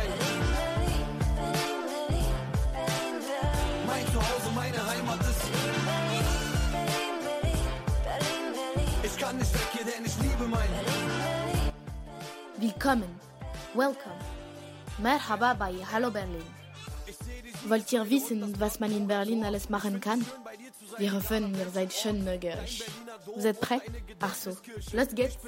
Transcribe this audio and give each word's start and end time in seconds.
Freund. 0.00 0.14
Mein 3.86 4.06
Zuhause, 4.06 4.50
meine 4.54 4.86
Heimat 4.86 5.20
ist. 5.20 5.42
Ich 9.02 9.16
kann 9.18 9.36
nicht 9.38 9.54
weg 9.54 9.68
hier, 9.72 9.84
denn 9.84 10.04
ich 10.04 10.16
liebe 10.18 10.44
mein. 10.48 10.68
Willkommen. 12.56 13.20
Welcome. 13.74 14.20
Merhaba 14.98 15.54
bei 15.54 15.74
Hallo 15.92 16.10
Berlin. 16.10 16.44
Wollt 17.66 17.92
ihr 17.92 18.08
wissen, 18.08 18.58
was 18.58 18.80
man 18.80 18.92
in 18.92 19.06
Berlin 19.06 19.44
alles 19.44 19.68
machen 19.68 20.00
kann? 20.00 20.24
Wir 20.98 21.12
hoffen, 21.12 21.54
ihr 21.58 21.70
seid 21.70 21.92
schon 21.92 22.24
neugierig. 22.24 22.84
Vous 23.34 23.46
êtes 23.46 23.60
prêts? 23.60 23.82
Ach 24.20 24.34
so, 24.34 24.56
los 24.92 25.14
geht's! 25.14 25.38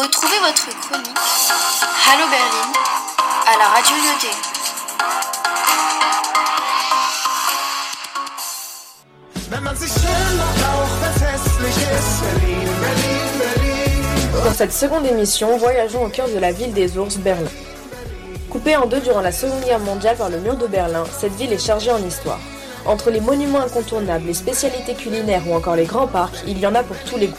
Retrouvez 0.00 0.38
votre 0.38 0.66
chronique 0.80 1.18
Hallo 2.08 2.24
Berlin 2.30 2.72
à 3.46 3.58
la 3.58 3.66
radio 3.66 3.96
Lyoté. 3.96 4.28
Dans 14.42 14.54
cette 14.54 14.72
seconde 14.72 15.04
émission, 15.04 15.58
voyageons 15.58 16.06
au 16.06 16.08
cœur 16.08 16.28
de 16.30 16.38
la 16.38 16.50
ville 16.52 16.72
des 16.72 16.96
ours, 16.96 17.18
Berlin. 17.18 17.50
Coupée 18.48 18.76
en 18.76 18.86
deux 18.86 19.00
durant 19.00 19.20
la 19.20 19.32
Seconde 19.32 19.62
Guerre 19.64 19.80
mondiale 19.80 20.16
par 20.16 20.30
le 20.30 20.38
mur 20.38 20.56
de 20.56 20.66
Berlin, 20.66 21.04
cette 21.12 21.34
ville 21.34 21.52
est 21.52 21.58
chargée 21.58 21.92
en 21.92 22.02
histoire. 22.02 22.40
Entre 22.86 23.10
les 23.10 23.20
monuments 23.20 23.60
incontournables, 23.60 24.24
les 24.24 24.34
spécialités 24.34 24.94
culinaires 24.94 25.46
ou 25.46 25.54
encore 25.54 25.76
les 25.76 25.84
grands 25.84 26.06
parcs, 26.06 26.42
il 26.46 26.58
y 26.58 26.66
en 26.66 26.74
a 26.74 26.82
pour 26.82 26.96
tous 27.00 27.18
les 27.18 27.26
goûts. 27.26 27.36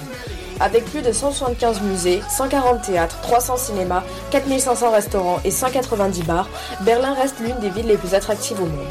Avec 0.61 0.85
plus 0.85 1.01
de 1.01 1.11
175 1.11 1.81
musées, 1.81 2.21
140 2.29 2.83
théâtres, 2.83 3.19
300 3.21 3.57
cinémas, 3.57 4.03
4500 4.29 4.91
restaurants 4.91 5.39
et 5.43 5.49
190 5.49 6.21
bars, 6.23 6.47
Berlin 6.81 7.15
reste 7.15 7.39
l'une 7.39 7.57
des 7.59 7.69
villes 7.69 7.87
les 7.87 7.97
plus 7.97 8.13
attractives 8.13 8.61
au 8.61 8.67
monde. 8.67 8.87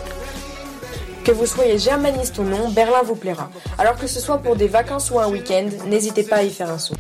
Que 1.24 1.30
vous 1.30 1.46
soyez 1.46 1.78
germaniste 1.78 2.38
ou 2.38 2.42
non, 2.42 2.70
Berlin 2.70 3.02
vous 3.04 3.14
plaira. 3.14 3.50
Alors 3.78 3.96
que 3.96 4.08
ce 4.08 4.18
soit 4.18 4.38
pour 4.38 4.56
des 4.56 4.66
vacances 4.66 5.12
ou 5.12 5.20
un 5.20 5.28
week-end, 5.28 5.68
n'hésitez 5.86 6.24
pas 6.24 6.36
à 6.36 6.42
y 6.42 6.50
faire 6.50 6.70
un 6.70 6.78
saut. 6.78 6.96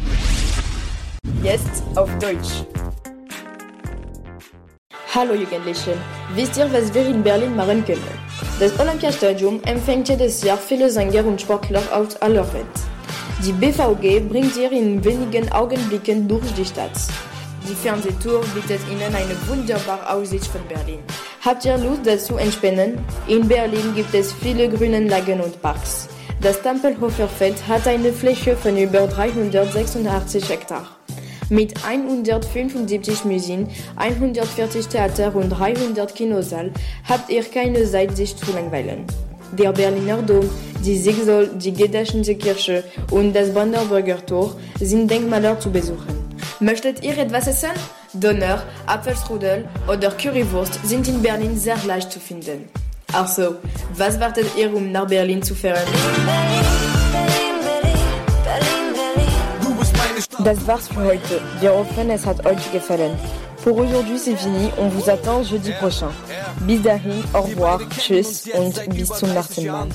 Jetzt 1.42 1.82
auf 1.96 2.10
Deutsch. 2.18 2.64
Hallo 5.16 5.34
Jugendliche, 5.34 5.96
wisst 6.36 6.56
ihr, 6.56 6.72
was 6.72 6.94
wir 6.94 7.08
in 7.08 7.22
Berlin 7.22 7.56
machen 7.56 7.84
können? 7.84 8.00
Das 8.60 8.78
Olympiastadion 8.78 9.60
empfängt 9.64 10.08
jedes 10.08 10.42
Jahr 10.44 10.58
viele 10.58 10.90
Sänger 10.90 11.26
und 11.26 11.40
Sportler 11.40 11.82
aus 11.92 12.14
aller 12.22 12.46
Welt. 12.52 12.89
Die 13.42 13.52
BVG 13.52 14.28
bringt 14.28 14.54
ihr 14.58 14.70
in 14.70 15.02
wenigen 15.02 15.50
Augenblicken 15.50 16.28
durch 16.28 16.44
die 16.58 16.64
Stadt. 16.64 16.90
Die 17.66 17.74
Fernsehtour 17.74 18.42
bietet 18.54 18.80
Ihnen 18.90 19.14
eine 19.14 19.34
wunderbare 19.48 20.10
Aussicht 20.10 20.44
von 20.44 20.60
Berlin. 20.68 20.98
Habt 21.42 21.64
ihr 21.64 21.78
Lust 21.78 22.02
dazu 22.04 22.36
entspannen? 22.36 22.98
In 23.28 23.48
Berlin 23.48 23.94
gibt 23.94 24.12
es 24.14 24.34
viele 24.34 24.68
grüne 24.68 25.08
Lagen 25.08 25.40
und 25.40 25.62
Parks. 25.62 26.08
Das 26.42 26.60
Tempelhofer 26.60 27.28
Feld 27.28 27.56
hat 27.66 27.86
eine 27.86 28.12
Fläche 28.12 28.56
von 28.56 28.76
über 28.76 29.06
386 29.06 30.46
Hektar. 30.46 30.86
Mit 31.48 31.82
175 31.82 33.24
Museen, 33.24 33.68
140 33.96 34.86
Theater 34.86 35.34
und 35.34 35.48
300 35.48 36.14
Kinosaal 36.14 36.72
habt 37.08 37.30
ihr 37.30 37.42
keine 37.44 37.90
Zeit, 37.90 38.14
sich 38.18 38.36
zu 38.36 38.52
langweilen. 38.52 39.06
Der 39.52 39.72
Berliner 39.72 40.22
Dom, 40.22 40.48
die 40.84 40.96
Siegsol, 40.96 41.50
die 41.54 41.72
Gedächtnisse 41.72 42.34
Kirche 42.34 42.84
und 43.10 43.32
das 43.34 43.52
Brandenburger 43.52 44.24
Tor 44.24 44.56
sind 44.80 45.10
Denkmäler 45.10 45.58
zu 45.58 45.70
besuchen. 45.70 46.20
Möchtet 46.60 47.02
ihr 47.02 47.16
etwas 47.16 47.46
essen? 47.46 47.70
Döner, 48.12 48.62
Apfelstrudel 48.86 49.68
oder 49.88 50.10
Currywurst 50.10 50.80
sind 50.84 51.06
in 51.08 51.22
Berlin 51.22 51.56
sehr 51.56 51.78
leicht 51.86 52.12
zu 52.12 52.20
finden. 52.20 52.68
Also, 53.12 53.56
was 53.96 54.18
wartet 54.20 54.46
ihr, 54.56 54.74
um 54.74 54.90
nach 54.92 55.06
Berlin 55.06 55.42
zu 55.42 55.54
fahren? 55.54 55.86
Das 60.44 60.66
war's 60.66 60.88
für 60.88 61.04
heute. 61.04 61.40
Wir 61.60 61.72
hoffen, 61.72 62.10
es 62.10 62.24
hat 62.24 62.46
euch 62.46 62.72
gefallen. 62.72 63.18
Pour 63.62 63.76
aujourd'hui, 63.76 64.18
c'est 64.18 64.36
fini. 64.36 64.70
On 64.78 64.88
vous 64.88 65.10
attend 65.10 65.42
jeudi 65.42 65.72
prochain. 65.72 66.10
Bis 66.66 66.82
dahin, 66.82 67.24
au 67.32 67.40
revoir, 67.42 67.80
tschüss 67.88 68.48
und 68.54 68.94
bis 68.94 69.08
zum 69.08 69.32
nächsten 69.32 69.66
Mal. 69.66 69.88